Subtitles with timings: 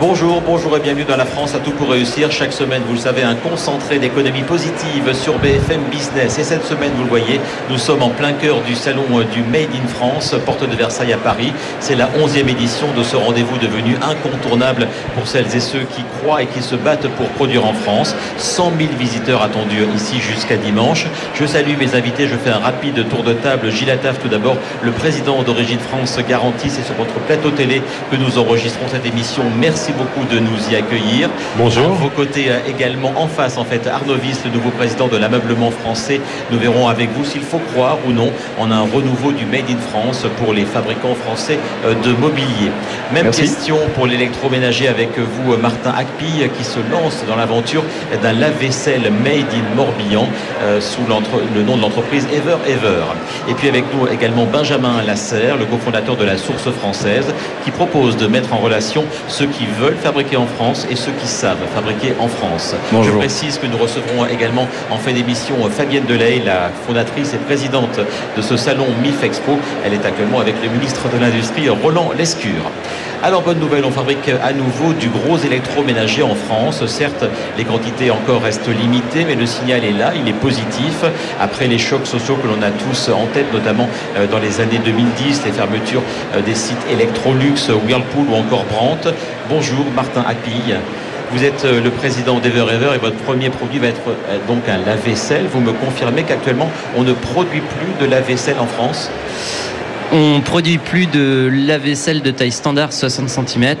[0.00, 2.32] Bonjour, bonjour et bienvenue dans la France à tout pour réussir.
[2.32, 6.38] Chaque semaine, vous le savez, un concentré d'économie positive sur BFM Business.
[6.38, 7.38] Et cette semaine, vous le voyez,
[7.68, 11.18] nous sommes en plein cœur du salon du Made in France, porte de Versailles à
[11.18, 11.52] Paris.
[11.80, 16.42] C'est la 11e édition de ce rendez-vous devenu incontournable pour celles et ceux qui croient
[16.42, 18.16] et qui se battent pour produire en France.
[18.38, 21.08] 100 000 visiteurs attendus ici jusqu'à dimanche.
[21.34, 23.70] Je salue mes invités, je fais un rapide tour de table.
[23.70, 26.70] Gilles Attaf, tout d'abord, le président d'Origine France Garantie.
[26.70, 29.42] C'est sur votre plateau télé que nous enregistrons cette émission.
[29.58, 31.28] Merci beaucoup de nous y accueillir.
[31.56, 31.86] Bonjour.
[31.86, 35.16] À vos côtés euh, également en face, en fait, Arnaud Viss, le nouveau président de
[35.16, 36.20] l'ameublement français.
[36.50, 39.78] Nous verrons avec vous s'il faut croire ou non en un renouveau du Made in
[39.90, 42.70] France pour les fabricants français euh, de mobilier.
[43.12, 43.42] Même Merci.
[43.42, 47.82] question pour l'électroménager avec vous, euh, Martin Acpi, qui se lance dans l'aventure
[48.22, 50.26] d'un lave-vaisselle Made in Morbihan
[50.62, 51.02] euh, sous
[51.54, 53.04] le nom de l'entreprise Ever Ever.
[53.48, 57.26] Et puis avec nous également Benjamin Lasserre, le cofondateur de la Source française,
[57.64, 61.26] qui propose de mettre en relation ceux qui veulent fabriquer en France et ceux qui
[61.26, 62.74] savent fabriquer en France.
[62.92, 63.14] Bonjour.
[63.14, 67.98] Je précise que nous recevrons également en fin d'émission Fabienne Delay, la fondatrice et présidente
[68.36, 69.58] de ce salon MIF Expo.
[69.84, 72.70] Elle est actuellement avec le ministre de l'Industrie Roland Lescure.
[73.22, 76.86] Alors bonne nouvelle, on fabrique à nouveau du gros électroménager en France.
[76.86, 77.26] Certes,
[77.58, 81.04] les quantités encore restent limitées, mais le signal est là, il est positif.
[81.38, 84.80] Après les chocs sociaux que l'on a tous en tête, notamment euh, dans les années
[84.82, 86.02] 2010, les fermetures
[86.34, 89.10] euh, des sites Electrolux, Whirlpool ou encore Brandt.
[89.50, 90.76] Bonjour Martin Appille.
[91.32, 94.16] Vous êtes euh, le président d'Ever Ever et votre premier produit va être
[94.48, 95.44] donc un lave-vaisselle.
[95.46, 99.10] Vous me confirmez qu'actuellement on ne produit plus de lave-vaisselle en France?
[100.12, 103.76] On produit plus de lave-vaisselle de taille standard 60 cm.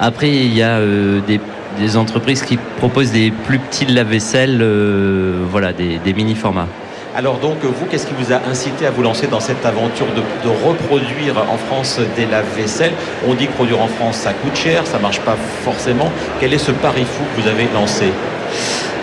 [0.00, 1.38] Après, il y a euh, des,
[1.78, 6.68] des entreprises qui proposent des plus petits lave-vaisselle, euh, voilà, des, des mini formats.
[7.14, 10.48] Alors donc vous, qu'est-ce qui vous a incité à vous lancer dans cette aventure de,
[10.48, 12.92] de reproduire en France des lave-vaisselle
[13.26, 16.10] On dit que produire en France ça coûte cher, ça marche pas forcément.
[16.40, 18.12] Quel est ce pari fou que vous avez lancé?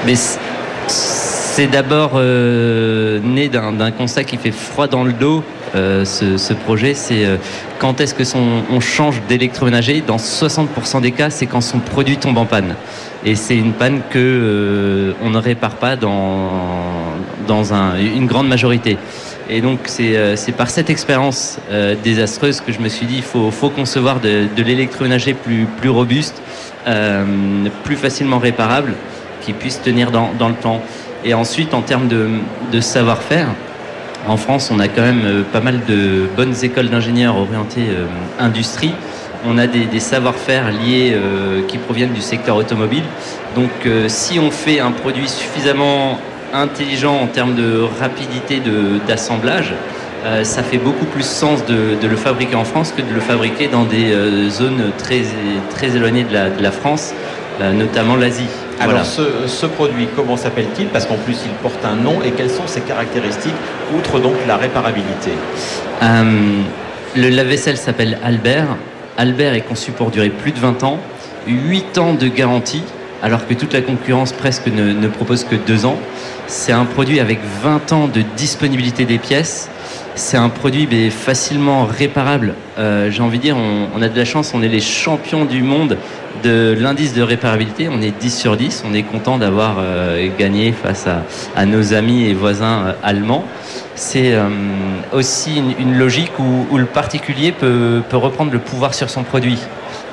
[0.05, 0.13] Mais
[1.53, 5.43] c'est d'abord euh, né d'un constat qui fait froid dans le dos.
[5.75, 7.37] euh, ce, ce projet, c'est euh,
[7.77, 8.41] quand est-ce que son,
[8.71, 10.01] on change d'électroménager?
[10.01, 12.73] Dans 60% des cas, c'est quand son produit tombe en panne.
[13.23, 16.49] Et c'est une panne que euh, on ne répare pas dans,
[17.47, 18.97] dans un- une grande majorité.
[19.47, 23.23] Et donc c'est euh, par cette expérience euh, désastreuse que je me suis dit il
[23.23, 26.41] faut, faut concevoir de, de l'électroménager plus, plus robuste,
[27.83, 28.93] plus facilement réparable,
[29.41, 30.81] qui puisse tenir dans, dans le temps.
[31.25, 33.47] Et ensuite en termes de, savoir-faire,
[34.27, 38.05] en France on a quand même euh, pas mal de bonnes écoles d'ingénieurs orientées euh,
[38.39, 38.93] industrie.
[39.45, 43.03] On a des, savoir-faire liés euh, qui proviennent du secteur automobile.
[43.55, 43.71] Donc
[44.07, 46.17] si on fait un produit suffisamment
[46.53, 48.61] intelligent en termes de rapidité
[49.05, 49.73] d'assemblage,
[50.43, 53.83] ça fait beaucoup plus sens de, le fabriquer en France que de le fabriquer dans
[53.83, 54.15] des
[54.49, 55.21] zones très,
[55.69, 57.13] très éloignées de la, France,
[57.59, 58.49] notamment l'Asie.
[58.83, 59.03] Alors Voilà.
[59.03, 60.87] ce, ce produit, comment s'appelle-t-il?
[60.87, 63.53] Parce qu'en plus il porte un nom et quelles sont ses caractéristiques,
[63.97, 65.31] outre donc la réparabilité?
[66.01, 66.61] Euh,
[67.15, 68.67] le lave-vaisselle s'appelle Albert.
[69.17, 70.99] Albert est conçu pour durer plus de 20 ans,
[71.47, 72.83] 8 ans de garantie,
[73.21, 75.97] alors que toute la concurrence presque ne, ne propose que 2 ans.
[76.47, 79.69] C'est un produit avec 20 ans de disponibilité des pièces.
[80.15, 82.53] C'est un produit mais, facilement réparable.
[82.77, 85.63] Euh, J'ai envie de dire, on, a de la chance, on est les champions du
[85.63, 85.97] monde
[86.43, 87.89] de l'indice de réparabilité.
[87.89, 88.83] On est 10 sur 10.
[88.87, 91.07] On est content d'avoir euh, gagné face
[91.55, 93.45] à, nos amis et voisins euh, allemands
[93.95, 94.35] c'est
[95.13, 99.59] aussi une, logique où, le particulier peut reprendre le pouvoir sur son produit.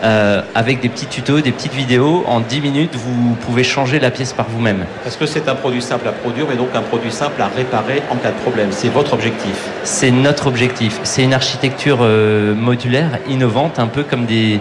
[0.03, 4.11] Euh, avec des petits tutos, des petites vidéos, en 10 minutes, vous pouvez changer la
[4.11, 4.87] pièce par vous-même.
[5.03, 8.03] Parce que c'est un produit simple à produire, mais donc un produit simple à réparer
[8.11, 8.69] en cas de problème.
[8.71, 9.53] C'est votre objectif.
[9.85, 10.99] C'est notre objectif.
[11.03, 14.59] C'est une architecture euh, modulaire, innovante, un peu comme des,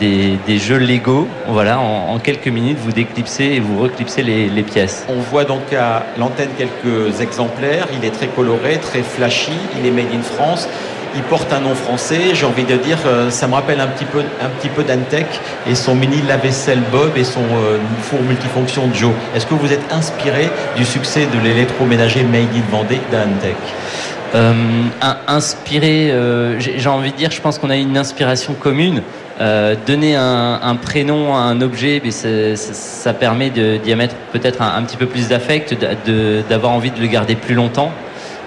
[0.00, 1.28] des, des jeux Lego.
[1.48, 5.06] Voilà, en, en quelques minutes, vous déclipsez et vous reclipsez les, les pièces.
[5.08, 7.86] On voit donc à l'antenne quelques exemplaires.
[7.98, 9.52] Il est très coloré, très flashy.
[9.78, 10.68] Il est made in France.
[11.16, 12.34] Il porte un nom français.
[12.34, 15.26] J'ai envie de dire, euh, ça me rappelle un petit peu, un petit peu d'Antec
[15.68, 19.12] et son mini lave-vaisselle Bob et son euh, four multifonction Joe.
[19.34, 23.56] Est-ce que vous êtes inspiré du succès de l'électroménager made in Vendée d'Antec?
[24.34, 24.52] Euh,
[25.28, 26.12] inspiré,
[26.58, 29.02] j'ai envie de dire, je pense qu'on a une inspiration commune.
[29.86, 35.06] Donner un, prénom à un objet, mais ça, permet d'y mettre peut-être un, petit peu
[35.06, 35.76] plus d'affect,
[36.48, 37.92] d'avoir envie de le garder plus longtemps.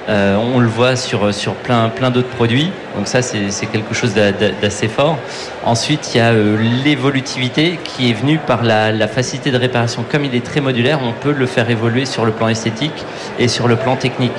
[0.10, 1.20] Euh, on le voit sur,
[1.64, 5.18] plein, d'autres produits, donc ça c'est quelque chose d'a- d'a- d'assez fort.
[5.66, 10.06] Ensuite, il y a euh, l'évolutivité qui est venue par la, facilité de réparation.
[10.10, 13.06] Comme il est très modulaire, on peut le faire évoluer sur le plan esthétique
[13.38, 14.32] et sur le plan technique.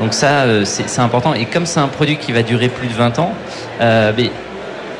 [0.00, 1.34] Donc ça, c'est important.
[1.34, 3.34] Et comme c'est un produit qui va durer plus de 20 ans,
[3.80, 4.30] mais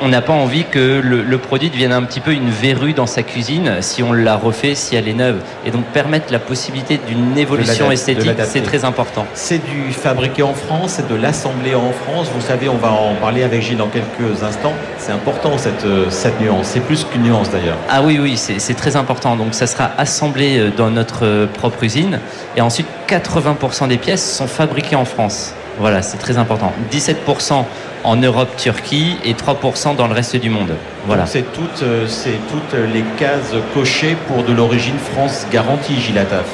[0.01, 3.23] on n'a pas envie que le, produit devienne un petit peu une verrue dans sa
[3.23, 5.41] cuisine si on la refait, si elle est neuve.
[5.65, 9.25] Et donc permettre la possibilité d'une évolution esthétique, c'est très important.
[9.33, 12.27] C'est du fabriqué en France, c'est de l'assembler en France.
[12.33, 14.73] Vous savez, on va en parler avec Gilles dans quelques instants.
[14.97, 16.67] C'est important cette, euh, cette nuance.
[16.67, 17.77] C'est plus qu'une nuance d'ailleurs.
[17.89, 19.35] Ah oui, oui, c'est très important.
[19.35, 22.19] Donc ça sera assemblé euh, dans notre euh, propre usine.
[22.55, 25.53] Et ensuite, 80% des pièces sont fabriquées en France.
[25.79, 26.73] Voilà, c'est très important.
[26.91, 27.65] 17%
[28.03, 30.71] en Europe, Turquie et 3% dans le reste du monde.
[31.05, 31.25] Voilà.
[31.25, 32.07] C'est toutes, euh,
[32.49, 36.45] toutes les cases cochées pour de l'origine France garantie, Gilles Attaf.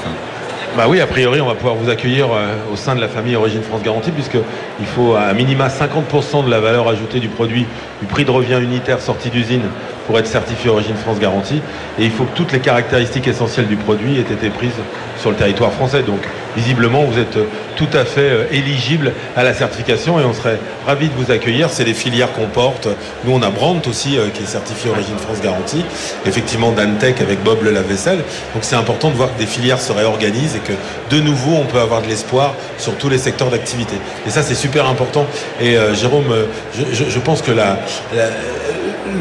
[0.77, 3.35] Bah oui, a priori, on va pouvoir vous accueillir euh, au sein de la famille
[3.35, 7.65] Origine France Garantie, puisqu'il faut à minima 50% de la valeur ajoutée du produit,
[7.99, 9.63] du prix de revient unitaire sorti d'usine
[10.05, 11.61] pour être certifié Origine France Garantie.
[11.97, 14.79] Et il faut que toutes les caractéristiques essentielles du produit aient été prises
[15.17, 16.03] sur le territoire français.
[16.03, 16.21] Donc,
[16.57, 17.37] visiblement, vous êtes
[17.75, 21.69] tout à fait euh, éligible à la certification et on serait ravis de vous accueillir.
[21.69, 22.87] C'est les filières qu'on porte.
[23.23, 25.85] Nous, on a Brandt aussi euh, qui est certifié Origine France Garantie.
[26.25, 28.19] Effectivement, Dantec avec Bob le lave-vaisselle.
[28.53, 30.73] Donc, c'est important de voir que des filières se réorganisent et que
[31.15, 33.95] de nouveau, on peut avoir de l'espoir sur tous les secteurs d'activité.
[34.25, 35.27] Et ça, c'est super important.
[35.61, 36.33] Et euh, Jérôme,
[36.73, 37.77] je, pense que la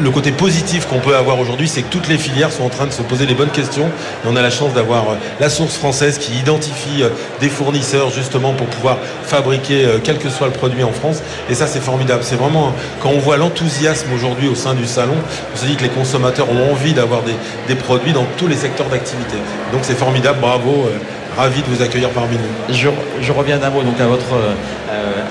[0.01, 2.85] le côté positif qu'on peut avoir aujourd'hui, c'est que toutes les filières sont en train
[2.85, 3.89] de se poser les bonnes questions.
[4.25, 8.53] On a la chance d'avoir euh, la source française qui identifie euh, des fournisseurs justement
[8.53, 11.21] pour pouvoir fabriquer euh, quel que soit le produit en France.
[11.49, 12.23] Et ça, c'est formidable.
[12.23, 15.15] C'est vraiment, quand on voit l'enthousiasme aujourd'hui au sein du salon,
[15.53, 18.87] on se dit que les consommateurs ont envie d'avoir des, produits dans tous les secteurs
[18.87, 19.37] d'activité.
[19.71, 20.39] Donc c'est formidable.
[20.41, 20.89] Bravo
[21.37, 22.73] ravi de vous accueillir parmi nous.
[22.73, 24.33] Je, reviens d'un mot donc à votre,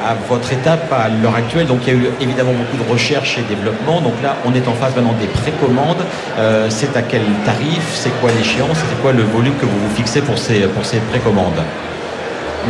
[0.06, 1.66] à votre étape à l'heure actuelle.
[1.66, 4.00] Donc il y a eu évidemment beaucoup de recherche et développement.
[4.00, 6.04] Donc là, on est en phase maintenant des précommandes.
[6.38, 7.82] Euh, c'est à quel tarif?
[7.94, 8.76] C'est quoi l'échéance?
[8.88, 11.62] C'est quoi le volume que vous vous fixez pour ces, pour ces précommandes?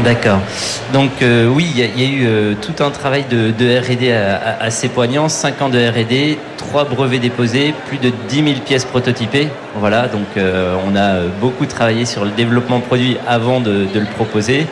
[0.05, 0.41] D'accord.
[0.93, 4.12] Donc euh, oui, il y, a eu euh, tout un travail de, R&D
[4.61, 9.49] assez poignant, 5 ans de R&D, 3 brevets déposés, plus de 10 000 pièces prototypées.
[9.75, 14.67] Voilà, donc on a beaucoup travaillé sur le développement produit avant de, le proposer.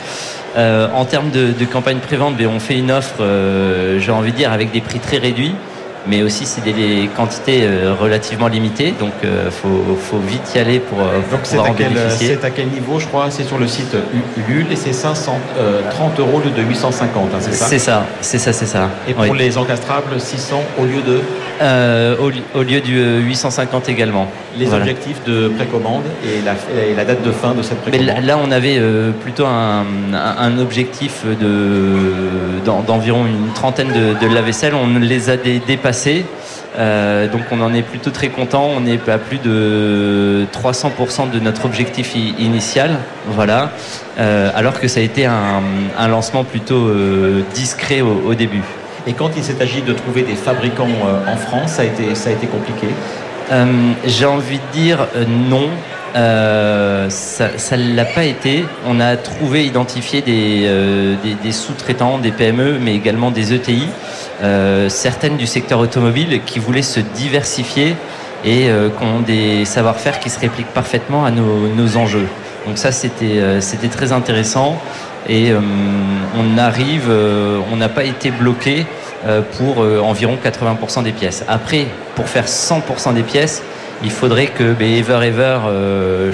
[0.56, 3.22] En termes de, de campagne prévente, ben, on fait une offre,
[3.98, 5.54] j'ai envie de dire, avec des prix très réduits
[6.06, 10.78] mais aussi c'est des quantités euh, relativement limitées, donc il euh, faut, vite y aller
[10.78, 12.38] pour, euh, pour pouvoir en bénéficier.
[12.40, 13.30] C'est à quel niveau, je crois?
[13.30, 13.96] C'est sur le site
[14.36, 17.66] Ulule et c'est 530 euros de 850, hein, c'est ça?
[17.66, 18.90] C'est ça, c'est ça, c'est ça.
[19.08, 21.20] Et pour les encastrables, 600 au lieu de?
[22.54, 24.28] Au, lieu du 850 également.
[24.58, 26.42] Les objectifs de précommande et
[26.94, 28.24] la, date de fin de cette précommande?
[28.24, 28.80] là, on avait
[29.22, 31.24] plutôt un, objectif
[32.64, 34.74] d'environ une trentaine de, de lave-vaisselle.
[34.74, 35.93] On les a dépassés
[36.76, 38.68] euh, donc on en est plutôt très content.
[38.76, 42.98] On est à plus de 300% de notre objectif initial.
[43.28, 43.72] Voilà.
[44.18, 48.62] Euh, alors que ça a été un, lancement plutôt euh, discret au, début.
[49.06, 50.88] Et quand il s'est agi de trouver des fabricants
[51.26, 52.86] en France, ça a été, ça a été compliqué?
[54.06, 55.06] J'ai envie de dire
[55.50, 55.68] non.
[56.14, 58.64] ça ne l'a pas été.
[58.86, 60.70] On a trouvé, identifié des,
[61.42, 63.88] des sous-traitants, des PME, mais également des ETI
[64.42, 67.94] euh, certaines du secteur automobile qui voulaient se diversifier
[68.44, 72.26] et euh, qui ont des savoir-faire qui se répliquent parfaitement à nos, enjeux.
[72.66, 73.60] Donc ça, c'était euh,
[73.92, 74.80] très intéressant
[75.28, 75.52] et
[76.36, 77.10] on arrive,
[77.72, 78.84] on n'a pas été bloqué
[79.56, 81.46] pour environ 80% des pièces.
[81.48, 83.62] Après, pour faire 100% des pièces,
[84.02, 85.60] il faudrait que Ever Ever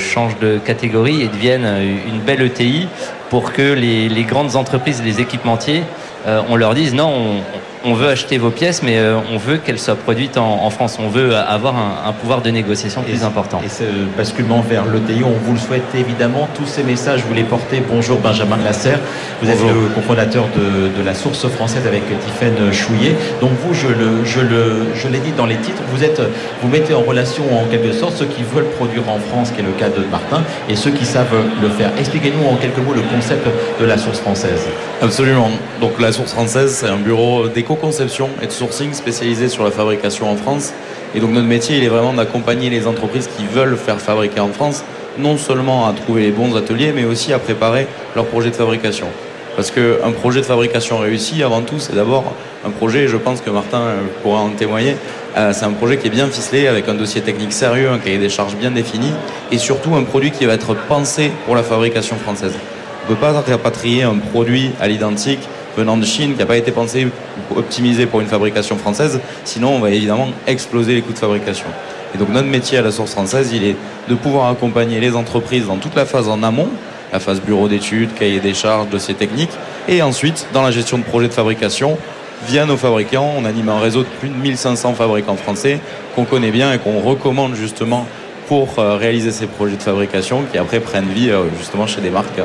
[0.00, 1.68] change de catégorie et devienne
[2.08, 2.88] une belle ETI
[3.28, 5.84] pour que les, grandes entreprises, les équipementiers,
[6.26, 7.44] on leur dise non,
[7.84, 10.98] on veut acheter vos pièces, mais euh, on veut qu'elles soient produites en, France.
[11.00, 13.60] On veut avoir un, pouvoir de négociation plus important.
[13.64, 13.84] Et ce
[14.16, 16.48] basculement vers l'ETI, on vous le souhaite évidemment.
[16.54, 17.82] Tous ces messages, vous les portez.
[17.88, 19.00] Bonjour Benjamin Lasserre.
[19.42, 23.16] Vous êtes le cofondateur de, la source française avec Tiffaine Chouillet.
[23.40, 26.20] Donc vous, je le, je le, je l'ai dit dans les titres, vous êtes,
[26.62, 29.64] vous mettez en relation en quelque sorte ceux qui veulent produire en France, qui est
[29.64, 31.90] le cas de Martin, et ceux qui savent le faire.
[31.98, 33.46] Expliquez-nous en quelques mots le concept
[33.80, 34.68] de la source française.
[35.00, 35.50] Absolument.
[35.80, 39.70] Donc la source française, c'est un bureau d'éco conception et de sourcing spécialisé sur la
[39.70, 40.72] fabrication en France.
[41.14, 44.48] Et donc notre métier, il est vraiment d'accompagner les entreprises qui veulent faire fabriquer en
[44.48, 44.84] France,
[45.18, 49.06] non seulement à trouver les bons ateliers, mais aussi à préparer leur projet de fabrication.
[49.56, 52.32] Parce qu'un projet de fabrication réussi, avant tout, c'est d'abord
[52.64, 54.96] un projet, je pense que Martin euh, pourra en témoigner,
[55.36, 58.18] euh, c'est un projet qui est bien ficelé, avec un dossier technique sérieux, un cahier
[58.18, 59.12] des charges bien défini,
[59.50, 62.54] et surtout un produit qui va être pensé pour la fabrication française.
[63.06, 65.40] On ne peut pas rapatrier un produit à l'identique
[65.76, 67.08] venant de Chine qui n'a pas été pensé
[67.54, 69.20] optimisé pour une fabrication française.
[69.44, 71.66] Sinon, on va évidemment exploser les coûts de fabrication.
[72.14, 73.76] Et donc notre métier à la source française, il est
[74.08, 76.68] de pouvoir accompagner les entreprises dans toute la phase en amont,
[77.12, 79.50] la phase bureau d'études, cahier des charges, dossier technique.
[79.88, 81.98] Et ensuite, dans la gestion de projet de fabrication,
[82.46, 85.78] via nos fabricants, on anime un réseau de plus de 1500 fabricants français
[86.14, 88.06] qu'on connaît bien et qu'on recommande justement
[88.48, 92.10] pour euh, réaliser ces projets de fabrication qui après prennent vie euh, justement chez des
[92.10, 92.40] marques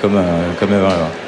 [0.00, 0.18] comme,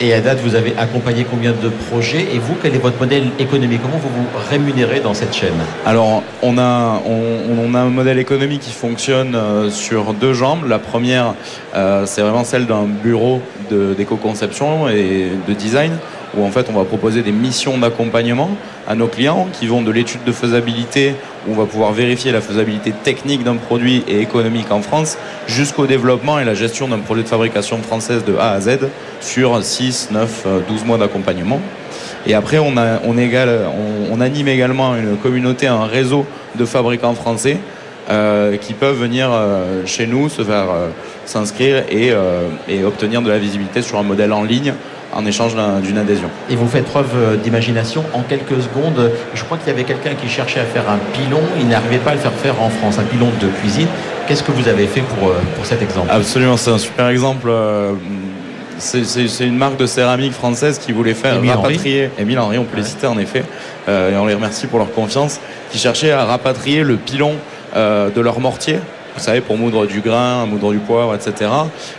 [0.01, 3.25] Et à date, vous avez accompagné combien de projets Et vous, quel est votre modèle
[3.39, 3.81] économique?
[3.83, 5.55] Comment vous vous rémunérez dans cette chaîne?
[5.87, 10.67] Alors, on a, on, a un modèle économique qui fonctionne euh, sur deux jambes.
[10.69, 11.35] La première,
[11.75, 15.93] euh, c'est vraiment celle d'un bureau d'éco-conception et de design
[16.37, 18.51] où en fait on va proposer des missions d'accompagnement
[18.89, 21.15] à nos clients qui vont de l'étude de faisabilité
[21.47, 25.87] où on va pouvoir vérifier la faisabilité technique d'un produit et économique en France jusqu'au
[25.87, 28.79] développement et la gestion d'un projet de fabrication française de A à Z
[29.21, 31.61] sur 6, 9, 12 mois d'accompagnement.
[32.27, 37.57] Et après, on, a, on, on, anime également une communauté, un réseau de fabricants français
[38.11, 40.89] euh, qui peuvent venir euh, chez nous, se faire euh,
[41.25, 42.13] s'inscrire et
[42.85, 44.75] obtenir de la visibilité sur un modèle en ligne
[45.13, 46.29] en échange d'une adhésion.
[46.49, 48.05] Et vous faites preuve euh, d'imagination.
[48.13, 51.41] En quelques secondes, je crois qu'il y avait quelqu'un qui cherchait à faire un pilon,
[51.59, 53.89] il n'arrivait pas à le faire faire en France, un pilon de cuisine.
[54.27, 56.09] Qu'est-ce que vous avez fait pour, euh, pour cet exemple?
[56.11, 57.49] Absolument, c'est un super exemple.
[57.49, 57.93] Euh,
[58.79, 62.23] c'est une marque de céramique française qui voulait faire rapatrier, Henry.
[62.23, 63.43] Émile Henry, on peut les citer en effet,
[63.87, 65.39] et on les remercie pour leur confiance,
[65.71, 67.35] qui cherchait à rapatrier le pilon
[67.77, 68.79] de leur mortier
[69.17, 71.51] vous savez, pour moudre du grain, moudre du poivre, etc.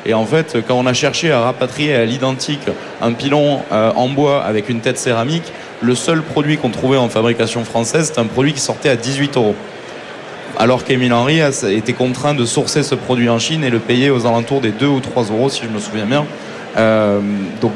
[0.05, 2.67] Et en fait, quand on a cherché à rapatrier à l'identique
[3.01, 5.51] un pilon euh, en bois avec une tête céramique,
[5.81, 9.37] le seul produit qu'on trouvait en fabrication française, c'est un produit qui sortait à 18
[9.37, 9.55] euros.
[10.57, 14.25] Alors qu'Emile Henry était contraint de sourcer ce produit en Chine et le payer aux
[14.25, 16.25] alentours des 2 ou 3 euros, si je me souviens bien.
[16.77, 17.19] Euh,
[17.61, 17.71] donc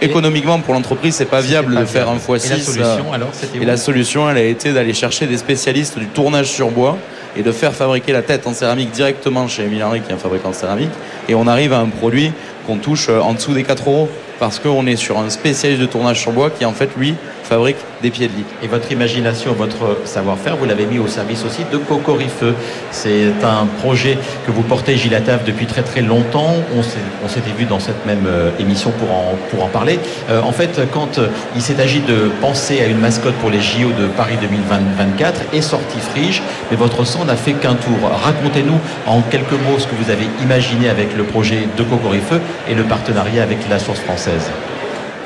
[0.00, 3.64] économiquement pour l'entreprise c'est pas viable de faire un x6 et la solution alors et
[3.64, 6.98] la solution elle a été d'aller chercher des spécialistes du tournage sur bois
[7.38, 10.18] et de faire fabriquer la tête en céramique directement chez Emile Henry qui est un
[10.18, 10.90] fabricant de céramique
[11.28, 12.32] et on arrive à un produit
[12.66, 16.20] qu'on touche en dessous des 4 euros parce qu'on est sur un spécialiste de tournage
[16.20, 17.14] sur bois qui en fait lui
[17.48, 18.44] fabrique des pieds de lit.
[18.62, 22.54] Et votre imagination, votre savoir-faire, vous l'avez mis au service aussi de Cocorifeux.
[22.90, 26.54] C'est un projet que vous portez, Gilles depuis très très longtemps.
[26.76, 29.98] On s'était vu dans cette même euh, émission pour en, pour en parler.
[30.30, 33.60] Euh, en fait, quand euh, il s'est agi de penser à une mascotte pour les
[33.60, 38.10] JO de Paris 2024, est sorti Frige, mais votre sang n'a fait qu'un tour.
[38.24, 42.74] Racontez-nous en quelques mots ce que vous avez imaginé avec le projet de Cocorifeux et
[42.74, 44.50] le partenariat avec la source française.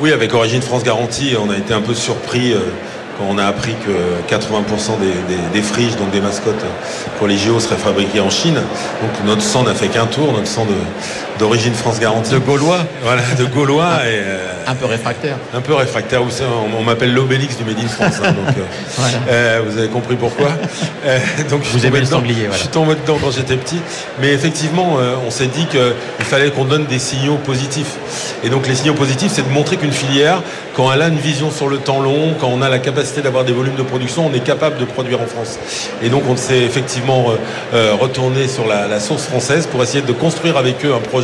[0.01, 2.59] Oui, avec Origine France Garantie, on a été un peu surpris euh,
[3.19, 4.99] quand on a appris que 80%
[5.53, 6.65] des, friges, donc des mascottes
[7.19, 8.55] pour les JO, seraient fabriquées en Chine.
[8.55, 10.67] Donc notre sang n'a fait qu'un tour, notre sang
[11.39, 12.33] d'origine France Garantie.
[12.33, 14.01] De Gaulois Voilà, de Gaulois.
[14.05, 15.37] et, euh, un peu réfractaire.
[15.55, 18.21] Un peu réfractaire, on, on m'appelle l'obélix du Made in France.
[18.25, 18.55] Hein, donc,
[19.29, 20.49] euh, vous avez compris pourquoi.
[21.51, 22.49] donc vous aimez le sanglier.
[22.53, 23.81] Je suis tombé dedans quand j'étais petit.
[24.21, 27.97] Mais effectivement, on s'est dit qu'il fallait qu'on donne des signaux positifs.
[28.45, 30.43] Et donc les signaux positifs, c'est de montrer qu'une filière,
[30.75, 33.45] quand elle a une vision sur le temps long, quand on a la capacité d'avoir
[33.45, 35.59] des volumes de production, on est capable de produire en France.
[36.03, 37.37] Et donc on s'est effectivement euh,
[37.75, 41.22] euh, retourné sur la, source française pour essayer de construire avec eux un projet.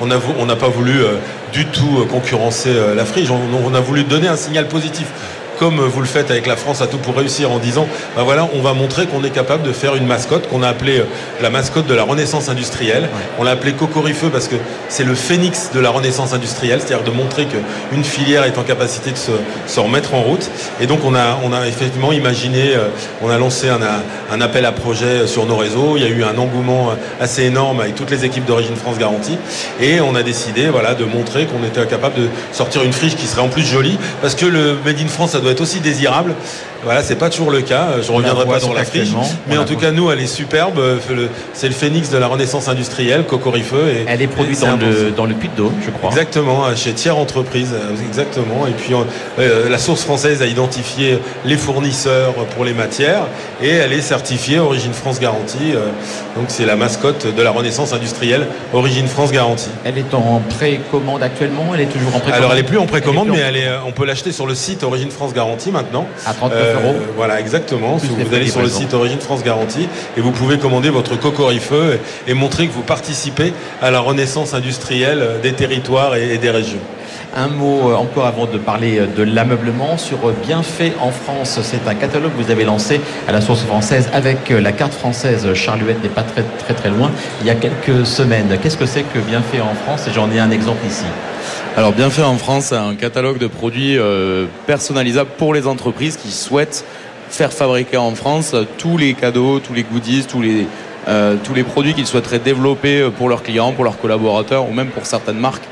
[0.00, 0.06] On
[0.46, 1.14] n'a pas voulu euh,
[1.52, 5.06] du tout concurrencer la frige, on a voulu donner un signal positif
[5.60, 7.86] comme vous le faites avec la France à tout pour réussir en disant,
[8.16, 11.00] ben voilà, on va montrer qu'on est capable de faire une mascotte qu'on a appelée
[11.00, 11.04] euh,
[11.42, 13.10] la mascotte de la renaissance industrielle.
[13.38, 14.56] On l'a appelée Cocorifeux parce que
[14.88, 19.10] c'est le phénix de la renaissance industrielle, c'est-à-dire de montrer qu'une filière est en capacité
[19.10, 20.50] de se, remettre en route.
[20.80, 22.88] Et donc on a, on a effectivement imaginé, euh,
[23.20, 23.80] on a lancé un,
[24.32, 25.98] un appel à projet sur nos réseaux.
[25.98, 29.36] Il y a eu un engouement assez énorme avec toutes les équipes d'origine France Garantie.
[29.78, 33.26] Et on a décidé voilà, de montrer qu'on était capable de sortir une friche qui
[33.26, 36.34] serait en plus jolie parce que le Made in France, ça doit être aussi désirable.
[36.84, 37.88] Voilà, c'est pas toujours le cas.
[38.02, 39.10] Je reviendrai pas sur la friche,
[39.48, 40.80] mais en tout cas, nous, elle est superbe.
[41.52, 43.88] C'est le phénix de la renaissance industrielle, Cocorifeux.
[43.88, 46.10] Et, elle est produite dans, le, dans le Puy-de-Dôme, je crois.
[46.10, 47.74] Exactement, chez Tiers Entreprise,
[48.06, 48.66] exactement.
[48.66, 48.94] Et puis,
[49.38, 53.24] euh, la source française a identifié les fournisseurs pour les matières
[53.62, 55.72] et elle est certifiée Origine France Garantie.
[55.74, 55.88] Euh,
[56.36, 59.70] donc, c'est la mascotte de la renaissance industrielle, Origine France Garantie.
[59.84, 61.72] Elle est en précommande actuellement.
[61.74, 62.38] Elle est toujours en précommande?
[62.38, 64.82] Alors, elle est plus en précommande, mais elle est, on peut l'acheter sur le site
[64.82, 66.06] Origine France Garantie maintenant.
[66.26, 67.96] À 39 euh, voilà, exactement.
[67.96, 72.30] vous allez sur le site Origine France Garantie et vous pouvez commander votre cocorifeux et,
[72.30, 76.80] et montrer que vous participez à la renaissance industrielle des territoires et, des régions.
[77.36, 81.60] Un mot euh, encore avant de parler euh, de l'ameublement sur Bienfait en France.
[81.62, 85.52] C'est un catalogue que vous avez lancé à la source française avec la carte française.
[85.54, 87.10] Charluette n'est pas très très très loin.
[87.40, 88.58] Il y a quelques semaines.
[88.62, 90.08] Qu'est-ce que c'est que Bienfait en France?
[90.08, 91.04] Et j'en ai un exemple ici.
[91.76, 96.32] Alors Bienfait en France, c'est un catalogue de produits euh, personnalisables pour les entreprises qui
[96.32, 96.84] souhaitent
[97.28, 100.66] faire fabriquer en France tous les cadeaux, tous les goodies, tous les
[101.44, 105.06] tous les produits qu'ils souhaiteraient développer pour leurs clients, pour leurs collaborateurs ou même pour
[105.06, 105.64] certaines marques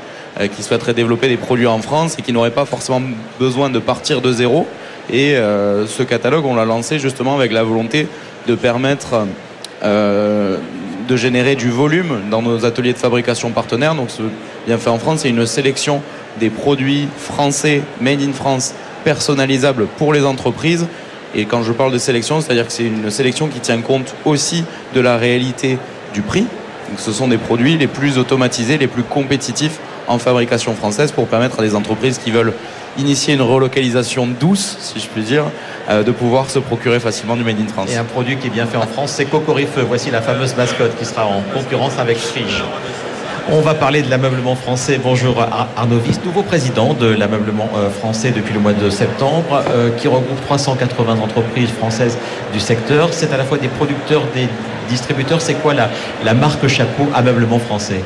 [0.55, 3.01] qui souhaiteraient développer des produits en France et qui n'auraient pas forcément
[3.39, 4.67] besoin de partir de zéro.
[5.13, 8.07] Et ce catalogue, on l'a lancé justement avec la volonté
[8.47, 9.27] de permettre
[11.09, 13.95] de générer du volume dans nos ateliers de fabrication partenaires.
[13.95, 14.21] Donc ce
[14.67, 16.01] bien fait en France, c'est une sélection
[16.39, 20.85] des produits français, made in France, personnalisables pour les entreprises.
[21.35, 24.63] Et quand je parle de sélection, c'est-à-dire que c'est une sélection qui tient compte aussi
[24.93, 25.79] de la réalité
[26.13, 26.45] du prix.
[26.89, 31.27] Donc ce sont des produits les plus automatisés, les plus compétitifs en fabrication française pour
[31.27, 32.53] permettre à des entreprises qui veulent
[32.99, 35.45] initier une relocalisation douce, si je puis dire,
[35.89, 37.89] euh, de pouvoir se procurer facilement du Made in France.
[37.91, 39.77] Et un produit qui est bien fait en France, c'est Cocorife.
[39.87, 42.63] Voici la fameuse mascotte qui sera en concurrence avec Frige.
[43.51, 44.99] On va parler de l'ameublement français.
[45.03, 45.43] Bonjour
[45.75, 50.39] Arnaud nouveau président de l'ameublement euh, français depuis le mois de septembre, euh, qui regroupe
[50.45, 52.15] 380 entreprises françaises
[52.53, 53.09] du secteur.
[53.11, 54.47] C'est à la fois des producteurs, des
[54.87, 55.41] distributeurs.
[55.41, 58.01] C'est quoi la, marque chapeau ameublement français?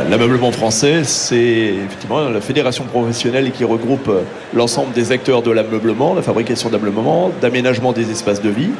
[0.00, 4.22] L'ameublement français, c'est effectivement la fédération professionnelle qui regroupe euh,
[4.54, 8.70] l'ensemble des acteurs de l'ameublement, la fabrication d'ameublement, d'aménagement des espaces de vie.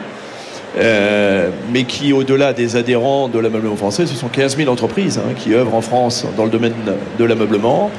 [0.78, 5.35] Euh, mais qui, au-delà des adhérents de l'ameublement français, ce sont 15 000 entreprises hein,
[5.37, 6.73] qui œuvrent en France dans le domaine
[7.19, 7.90] de l'ameublement.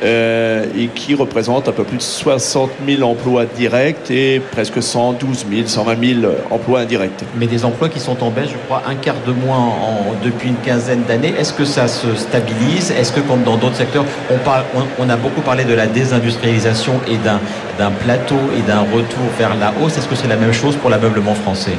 [0.00, 5.46] Euh, et qui représente un peu plus de 60 000 emplois directs et presque 112
[5.50, 7.24] 000, 120 000 emplois indirects.
[7.36, 10.50] Mais des emplois qui sont en baisse, je crois, un quart de moins en, depuis
[10.50, 11.34] une quinzaine d'années.
[11.36, 12.92] Est-ce que ça se stabilise?
[12.92, 14.62] Est-ce que, comme dans d'autres secteurs, on, parle,
[15.00, 19.72] on, a beaucoup parlé de la désindustrialisation et d'un plateau et d'un retour vers la
[19.82, 19.98] hausse?
[19.98, 21.76] Est-ce que c'est la même chose pour l'ameublement français?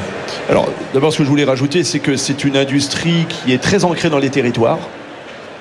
[0.50, 3.86] Alors, d'abord, ce que je voulais rajouter, c'est que c'est une industrie qui est très
[3.86, 4.80] ancrée dans les territoires.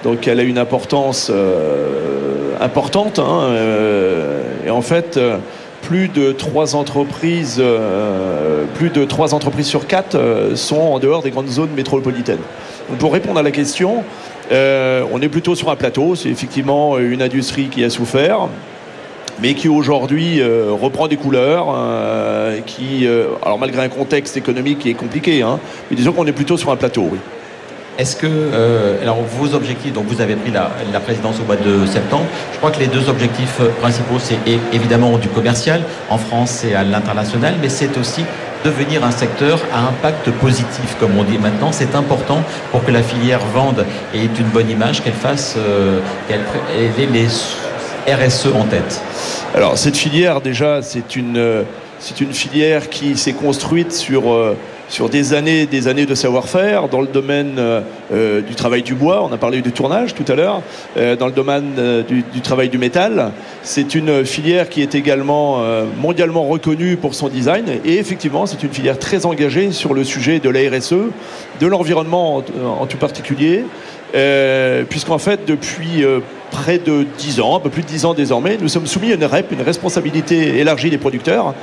[0.03, 1.31] Donc, elle a une importance.
[1.33, 3.19] Euh, importante.
[3.19, 5.39] Hein, euh, et en fait, euh,
[5.83, 10.19] plus de trois entreprises, euh, plus de trois entreprises sur quatre
[10.55, 12.39] sont en dehors des grandes zones métropolitaines.
[12.99, 14.03] pour répondre à la question,
[14.51, 16.15] on est plutôt sur un plateau.
[16.15, 18.49] C'est effectivement une industrie qui a souffert,
[19.41, 21.67] mais qui aujourd'hui reprend des couleurs,
[22.67, 23.07] qui,
[23.43, 26.71] alors malgré un contexte économique qui est compliqué, hein, mais disons qu'on est plutôt sur
[26.71, 27.19] un plateau, oui.
[27.99, 31.85] Est-ce que, euh, alors vos objectifs, donc vous avez pris la, présidence au mois de
[31.85, 34.39] septembre, je crois que les deux objectifs euh, principaux, c'est
[34.73, 38.25] évidemment du commercial en France et à l'international, mais c'est aussi
[38.65, 41.73] devenir un secteur à impact positif, comme on dit maintenant.
[41.73, 43.85] C'est important pour que la filière vende
[44.15, 46.43] et ait une bonne image, qu'elle fasse, euh, qu'elle
[46.79, 47.27] ait les
[48.15, 49.03] RSE en tête.
[49.57, 51.65] Alors cette filière, déjà, c'est une,
[51.99, 54.55] c'est une filière qui s'est construite sur
[54.89, 57.81] sur des années, des années de savoir-faire dans le domaine euh,
[58.13, 59.23] euh, du travail du bois.
[59.23, 60.63] On a parlé du tournage tout à l'heure.
[60.97, 65.61] Euh, dans le domaine du, travail du métal, c'est une filière qui est également
[66.01, 67.65] mondialement reconnue pour son design.
[67.85, 70.95] Et effectivement, c'est une filière très engagée sur le sujet de la RSE,
[71.61, 72.43] de l'environnement
[72.81, 73.65] en, tout particulier,
[74.89, 76.05] puisqu'en fait, depuis
[76.51, 79.17] près de 10 ans, un peu plus de 10 ans désormais, nous sommes soumis à
[79.17, 81.55] une REP, une responsabilité élargie des producteurs,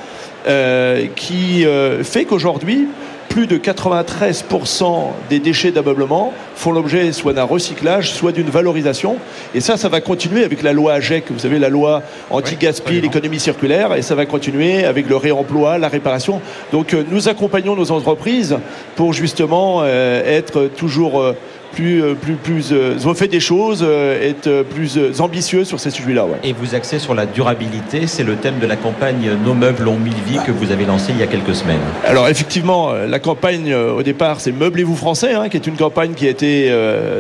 [1.16, 1.66] qui
[2.04, 2.88] fait qu'aujourd'hui,
[3.36, 9.18] plus de 93% des déchets d'ameublement font l'objet soit d'un recyclage, soit d'une valorisation.
[9.54, 13.42] Et ça, ça va continuer avec la loi AGEC, vous savez, la loi anti-gaspi, l'économie
[13.42, 16.40] circulaire, et ça va continuer avec le réemploi, la réparation.
[16.72, 18.58] Donc euh, nous accompagnons nos entreprises
[18.96, 21.20] pour justement euh, être toujours...
[21.20, 21.34] Euh,
[21.76, 26.26] plus, euh, plus, plus euh, fait des choses, euh, être plus ambitieux sur ces sujets-là.
[26.44, 29.98] Et vous axez sur la durabilité, c'est le thème de la campagne Nos meubles ont
[29.98, 31.80] mille vies que vous avez lancée il y a quelques semaines.
[32.06, 36.28] Alors effectivement, la campagne au départ, c'est Meublez-vous français, hein, qui est une campagne qui
[36.28, 36.72] a été,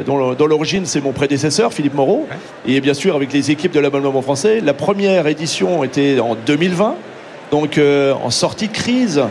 [0.05, 2.27] dont, l'origine c'est mon prédécesseur, Philippe Moreau,
[2.65, 4.61] et bien sûr avec les équipes de l'abonnement français.
[4.61, 6.95] La première édition était en 2020,
[7.51, 9.21] donc en sortie de crise,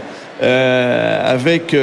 [0.41, 1.75] avec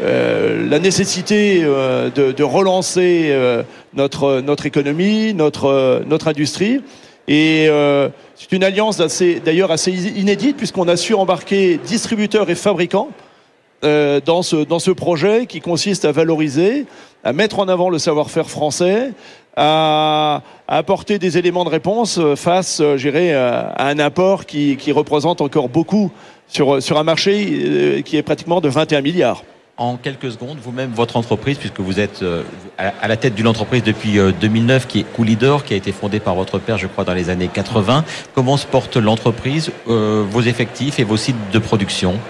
[0.00, 6.80] euh, la nécessité euh, de, relancer euh, notre, économie, notre, industrie.
[7.28, 7.68] Et
[8.34, 8.98] c'est une alliance
[9.44, 13.08] d'ailleurs assez inédite puisqu'on a su embarquer distributeurs et fabricants
[13.82, 16.86] dans, ce, projet qui consiste à valoriser,
[17.22, 19.12] à mettre en avant le savoir-faire français,
[19.56, 26.10] à, apporter des éléments de réponse face, j'irai, à un apport qui, représente encore beaucoup
[26.48, 29.44] sur un marché qui est pratiquement de 21 milliards
[29.80, 32.42] en quelques secondes, vous-même, votre entreprise, puisque vous êtes euh,
[32.78, 36.20] à la tête d'une entreprise depuis 2009 euh, qui est Coolidor, qui a été fondée
[36.20, 38.04] par votre père, je crois, dans les années 80.
[38.34, 42.20] Comment se porte l'entreprise, euh, vos effectifs et vos sites de production?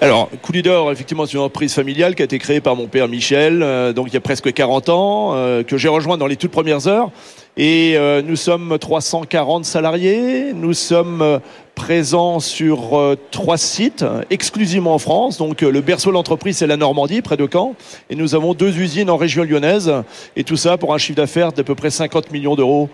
[0.00, 3.62] Alors, Coulidor, effectivement, c'est une entreprise familiale qui a été créée par mon père Michel,
[3.62, 6.50] euh, donc il y a presque 40 ans, euh, que j'ai rejoint dans les toutes
[6.50, 7.10] premières heures.
[7.56, 10.52] Et euh, nous sommes 340 salariés.
[10.52, 11.40] Nous sommes
[11.74, 15.38] présents sur trois sites, exclusivement en France.
[15.38, 17.74] Donc le berceau de l'entreprise, c'est la Normandie, près de Caen.
[18.10, 19.90] Et nous avons deux usines en région lyonnaise.
[20.36, 22.90] Et tout ça pour un chiffre d'affaires d'à peu près 50 millions d'euros.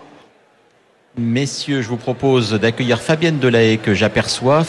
[1.17, 4.63] Messieurs, je vous propose d'accueillir Fabienne Delahaye que j'aperçois.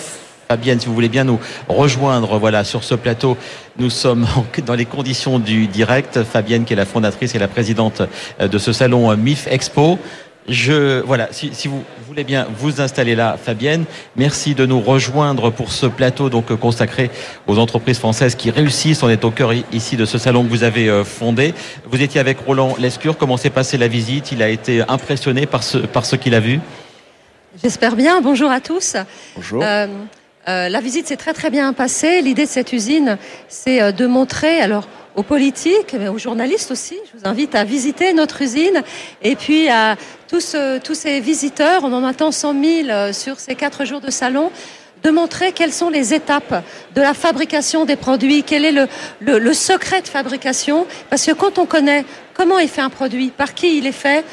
[0.54, 3.36] Fabienne, si vous voulez bien nous rejoindre voilà, sur ce plateau.
[3.76, 4.24] Nous sommes
[4.66, 6.22] dans les conditions du direct.
[6.22, 8.02] Fabienne, qui est la fondatrice et la présidente
[8.40, 9.98] euh, de ce salon euh, MIF Expo.
[10.46, 15.50] Je, voilà, si, si, vous voulez bien vous installer là, Fabienne, merci de nous rejoindre
[15.50, 17.10] pour ce plateau donc euh, consacré
[17.48, 19.02] aux entreprises françaises qui réussissent.
[19.02, 21.52] On est au cœur ici de ce salon que vous avez fondé.
[21.90, 23.18] Vous étiez avec Roland Lescure.
[23.18, 24.30] Comment s'est passée la visite?
[24.30, 26.60] Il a été impressionné par ce, par ce qu'il a vu?
[27.62, 28.20] J'espère bien.
[28.20, 28.96] Bonjour à tous.
[29.36, 29.62] Bonjour.
[29.62, 29.86] Euh,
[30.48, 32.20] euh, la visite s'est très très bien passée.
[32.20, 36.96] L'idée de cette usine, c'est euh, de montrer, alors aux politiques, mais aux journalistes aussi,
[37.06, 38.82] je vous invite à visiter notre usine.
[39.22, 39.96] Et puis à
[40.28, 44.10] tous, euh, tous ces visiteurs, on en attend 100 000 sur ces quatre jours de
[44.10, 44.50] salon,
[45.02, 48.88] de montrer quelles sont les étapes de la fabrication des produits, quel est le,
[49.20, 50.86] le, le secret de fabrication.
[51.10, 52.04] Parce que quand on connaît
[52.34, 54.24] comment est fait un produit, par qui il est fait,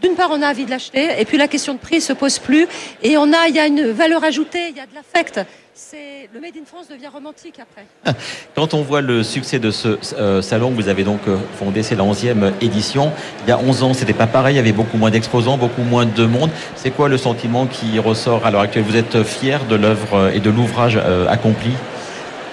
[0.00, 2.38] d'une part, on a envie de l'acheter, et puis la question de prix se pose
[2.38, 2.66] plus,
[3.02, 5.40] et on a, il y a une valeur ajoutée, il y a de l'affect.
[5.74, 7.86] C'est le Made in France devient romantique après.
[8.54, 11.94] Quand on voit le succès de ce euh, salon, vous avez donc euh, fondé, c'est
[11.94, 13.12] la 11e édition.
[13.44, 15.82] Il y a 11 ans, c'était pas pareil, il y avait beaucoup moins d'exposants, beaucoup
[15.82, 16.50] moins de monde.
[16.76, 18.84] C'est quoi le sentiment qui ressort à l'heure actuelle?
[18.84, 21.70] Vous êtes fier de l'œuvre et de l'ouvrage euh, accompli?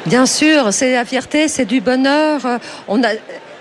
[0.06, 2.40] Bien sûr, c'est la fierté, c'est du bonheur.
[2.88, 3.10] On a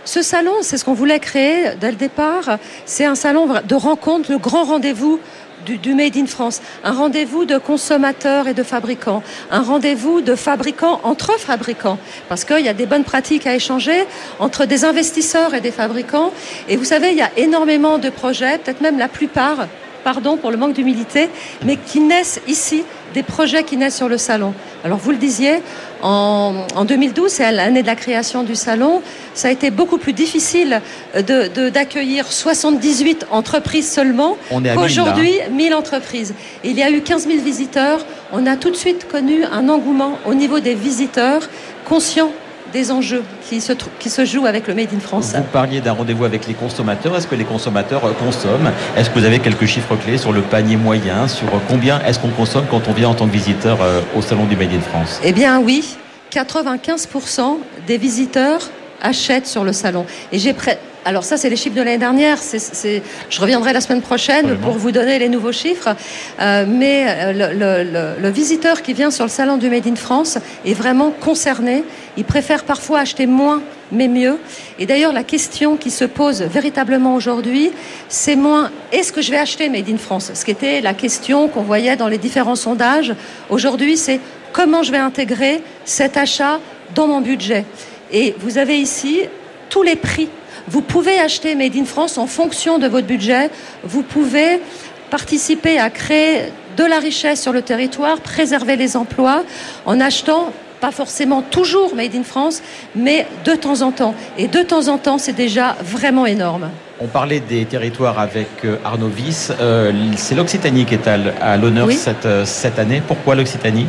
[0.07, 2.59] ce salon, c'est ce qu'on voulait créer dès le départ.
[2.87, 5.21] C'est un salon de rencontre, le grand rendez-vous
[5.67, 10.37] du, du, Made in France, un rendez-vous de consommateurs et de fabricants, un rendez-vous de
[10.37, 14.05] fabricants entre fabricants, parce qu'il y a des bonnes pratiques à échanger
[14.39, 16.33] entre des investisseurs et des fabricants.
[16.69, 19.67] Et vous savez, il y a énormément de projets, peut-être même la plupart,
[20.07, 21.29] pardon pour le manque d'humilité,
[21.65, 24.55] mais qui naissent ici, des projets qui naissent sur le salon.
[24.85, 25.57] Alors vous le disiez,
[26.01, 29.03] en, en 2012, c'est l'année de la création du salon,
[29.35, 30.81] ça a été beaucoup plus difficile
[31.13, 34.37] d'accueillir de, de, 78 entreprises seulement
[34.77, 36.35] qu'aujourd'hui 1000 entreprises.
[36.63, 38.07] Il y a eu 15 000 visiteurs.
[38.33, 41.43] On a tout de suite connu un engouement au niveau des visiteurs
[41.85, 42.31] conscients
[42.77, 45.33] des enjeux qui se, qui se jouent avec le Made in France.
[45.35, 47.17] Vous parliez d'un rendez-vous avec les consommateurs.
[47.17, 48.71] Est-ce que les consommateurs consomment?
[48.97, 52.29] Est-ce que vous avez quelques chiffres clés sur le panier moyen Sur combien est-ce qu'on
[52.29, 53.79] consomme quand on vient en tant que visiteur
[54.15, 55.21] au salon du Made in France?
[55.25, 55.97] Eh bien oui,
[56.31, 58.61] 95% des visiteurs
[59.01, 60.05] achètent sur le salon.
[60.31, 60.55] Et j'ai.
[61.07, 62.39] Alors ça, c'est les chiffres de l'année dernière.
[62.39, 63.03] C est, c est...
[63.31, 64.67] Je reviendrai la semaine prochaine Absolument.
[64.67, 65.95] pour vous donner les nouveaux chiffres.
[66.41, 69.95] Euh, mais le, le, le, le, visiteur qui vient sur le salon du Made in
[69.95, 71.85] France est vraiment concerné.
[72.17, 74.37] Il préfère parfois acheter moins mais mieux.
[74.81, 77.71] Et d'ailleurs, la question qui se pose véritablement aujourd'hui,
[78.09, 80.33] c'est moins est-ce que je vais acheter Made in France?
[80.35, 83.15] Ce qui était la question qu'on voyait dans les différents sondages.
[83.49, 84.19] Aujourd'hui, c'est
[84.53, 86.59] comment je vais intégrer cet achat
[86.97, 87.65] dans mon budget?
[88.13, 89.21] Et vous avez ici
[89.71, 90.29] tous les prix.
[90.69, 93.51] Vous pouvez acheter Made in France en fonction de votre budget.
[93.85, 94.61] Vous pouvez
[95.11, 99.45] participer à créer de la richesse sur le territoire, préserver les emplois
[99.87, 102.61] en achetant pas forcément toujours Made in France,
[102.95, 104.15] mais de temps en temps.
[104.37, 106.69] Et de temps en temps, c'est déjà vraiment énorme.
[107.01, 108.49] On parlait des territoires avec
[108.85, 109.53] Arnaud Viss.
[109.61, 111.95] Euh, c'est l'Occitanie qui est à, à l'honneur oui.
[111.95, 113.03] cette, cette année.
[113.07, 113.87] Pourquoi l'Occitanie?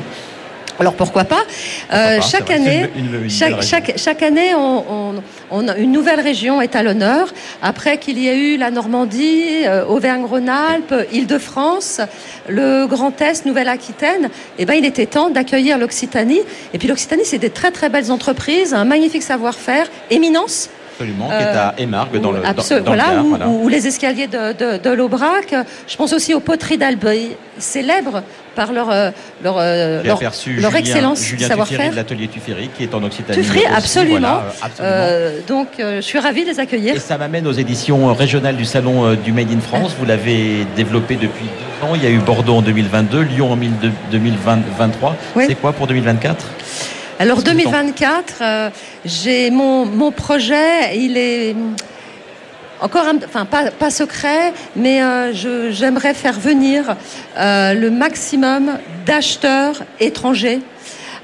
[0.79, 1.43] Alors pourquoi pas,
[1.91, 6.19] euh, chaque, année, une, une, une chaque, chaque, chaque, année, on, on, on, une nouvelle
[6.19, 7.33] région est à l'honneur.
[7.61, 12.01] Après qu'il y ait eu la Normandie, euh, Auvergne-Rhône-Alpes, Île-de-France,
[12.47, 16.41] le Grand Est, Nouvelle-Aquitaine, eh ben, il était temps d'accueillir l'Occitanie.
[16.73, 20.69] Et puis l'Occitanie, c'est des très très belles entreprises, un magnifique savoir-faire, éminence.
[20.99, 24.53] Absolument, qui est à Émargues dans le, dans, dans voilà, le Gard, les escaliers de,
[24.53, 25.53] de, de l'Aubrac.
[25.88, 28.23] Je pense aussi aux poteries d'Albury, célèbres
[28.55, 29.12] par leur, euh,
[29.43, 30.19] leur, leur,
[30.57, 31.91] leur excellence Julien savoir-faire.
[31.91, 33.38] de l'atelier Tuffery qui est en Occitanie.
[33.38, 34.19] Tuffery, absolument.
[34.19, 34.95] Voilà, absolument.
[34.95, 36.95] Euh, donc euh, je suis ravie de les accueillir.
[36.95, 39.95] Et ça m'amène aux éditions régionales du salon euh, du Made in France.
[39.99, 41.93] Vous l'avez développé depuis deux ans.
[41.93, 43.57] Il y a eu Bordeaux en 2022, Lyon en
[44.12, 45.15] 2023.
[45.36, 45.43] Oui.
[45.47, 46.47] C'est quoi pour 2024
[47.19, 48.69] alors 2024, euh,
[49.03, 51.56] j'ai mon, mon projet, il est
[52.80, 55.34] encore un, enfin pas, pas secret, mais euh,
[55.71, 56.95] j'aimerais faire venir
[57.38, 60.62] euh, le maximum d'acheteurs étrangers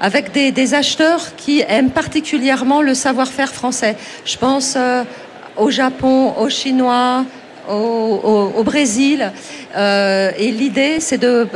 [0.00, 3.96] avec des, des, acheteurs qui aiment particulièrement le savoir-faire français.
[4.24, 5.04] Je pense euh,
[5.56, 7.24] au Japon, aux Chinois,
[7.68, 9.32] au, au, au Brésil.
[9.76, 11.48] et l'idée, c'est de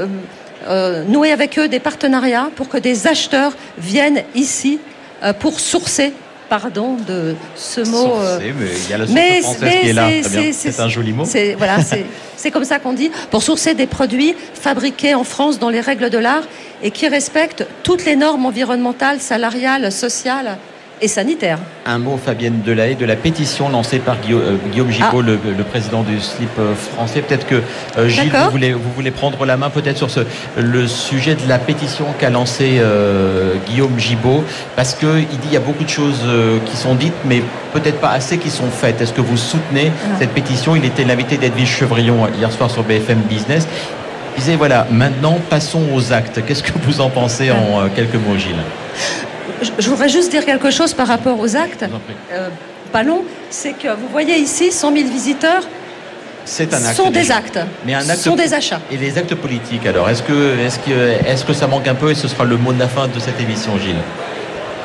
[0.68, 4.81] euh, nouer avec eux des partenariats pour que des acheteurs viennent ici
[5.22, 6.12] euh, pour sourcer
[6.48, 8.14] pardon de ce mot.
[8.20, 10.09] euh, mais il y a la mais, française qui est là.
[10.52, 11.24] C'est un joli mot.
[11.57, 11.78] Voilà,
[12.37, 13.11] c'est comme ça qu'on dit.
[13.31, 16.44] Pour sourcer des produits fabriqués en France dans les règles de l'art
[16.83, 20.59] et qui respectent toutes les normes environnementales, salariales, sociales
[21.00, 21.58] et sanitaire.
[21.87, 25.48] Un mot, Fabienne Delahaye, de la pétition lancée par euh, Guillaume, Gibault, ah.
[25.56, 27.22] le, président du SLIP euh, français.
[27.22, 27.62] Peut-être que
[27.96, 30.20] euh, Gilles, vous voulez, vous voulez prendre la main peut-être sur ce,
[30.56, 32.80] le sujet de la pétition qu'a lancée
[33.68, 34.44] Guillaume Gibault,
[34.76, 36.22] parce qu'il dit qu'il y a beaucoup de choses
[36.66, 39.00] qui sont dites, mais peut-être pas assez qui sont faites.
[39.00, 40.16] Est-ce que vous soutenez ah.
[40.18, 40.76] cette pétition?
[40.76, 43.66] Il était l'invité d'Edwige Chevrillon hier soir sur BFM Business.
[44.37, 46.44] Il disait voilà, maintenant passons aux actes.
[46.46, 47.88] Qu'est-ce que vous en pensez en ah.
[47.94, 48.54] quelques mots, Gilles?
[49.79, 51.85] Je voudrais juste dire quelque chose par rapport aux actes.
[52.33, 52.49] Euh,
[52.92, 55.62] pas long, c'est que vous voyez ici 100 000 visiteurs.
[56.44, 56.97] C'est un acte.
[56.97, 57.59] Sont des actes.
[57.85, 58.21] Mais un acte.
[58.21, 58.81] Sont des achats.
[58.90, 62.11] Et les actes politiques alors Est-ce que, est-ce que, est-ce que ça manque un peu
[62.11, 63.97] et ce sera le mot de la fin de cette émission, Gilles?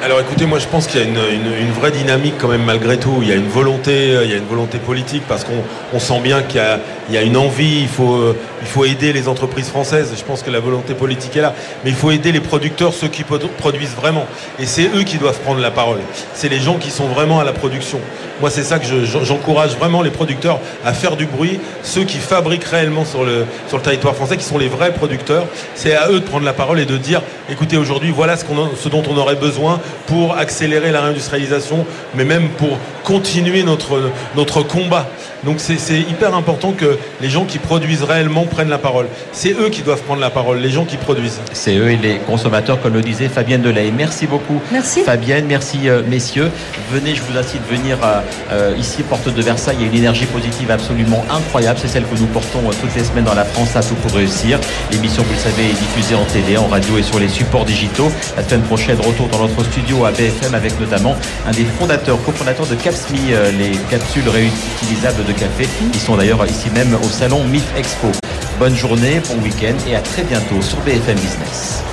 [0.03, 3.19] Alors écoutez, moi je pense qu'il y a une, vraie dynamique quand même malgré tout.
[3.21, 6.19] Il y a une volonté, euh, il y a une volonté politique parce qu'on sent
[6.19, 6.61] bien qu'il
[7.09, 7.79] y, a, une envie.
[7.79, 10.11] Il faut, euh, il faut aider les entreprises françaises.
[10.17, 11.53] Je pense que la volonté politique est là.
[11.85, 14.25] Mais il faut aider les producteurs, ceux qui produisent vraiment.
[14.59, 15.99] Et c'est eux qui doivent prendre la parole.
[16.33, 18.01] C'est les gens qui sont vraiment à la production.
[18.41, 21.59] Moi c'est ça que j'encourage vraiment les producteurs à faire du bruit.
[21.81, 23.45] Ceux qui fabriquent réellement sur le,
[23.81, 26.85] territoire français, qui sont les vrais producteurs, c'est à eux de prendre la parole et
[26.85, 32.25] de dire, écoutez aujourd'hui voilà ce dont on aurait besoin pour accélérer la réindustrialisation, mais
[32.25, 35.07] même pour continuer notre, combat.
[35.45, 39.07] Donc c'est hyper important que les gens qui produisent réellement prennent la parole.
[39.33, 41.41] C'est eux qui doivent prendre la parole, les gens qui produisent.
[41.51, 43.91] C'est eux et les consommateurs, comme le disait Fabienne Delay.
[43.91, 44.61] Merci beaucoup.
[44.71, 45.01] Merci.
[45.01, 46.49] Fabienne, merci euh, messieurs.
[46.91, 49.75] Venez, je vous incite de venir euh, euh, ici, porte de Versailles.
[49.79, 51.79] Il y a une énergie positive absolument incroyable.
[51.81, 54.59] C'est celle que nous portons toutes les semaines dans la France à tout pour réussir.
[54.91, 58.11] L'émission, vous le savez, est diffusée en télé, en radio et sur les supports digitaux.
[58.37, 62.67] La semaine prochaine, retour dans notre studio à BFM avec notamment un des fondateurs, cofondateurs
[62.67, 63.19] de Capsmi,
[63.57, 65.67] les capsules réutilisables de café.
[65.93, 68.11] Ils sont d'ailleurs ici même au salon MIF Expo.
[68.59, 71.83] Bonne journée, bon week-end et à très bientôt sur BFM Business.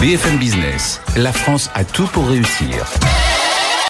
[0.00, 2.84] BFM Business, la France a tout pour réussir.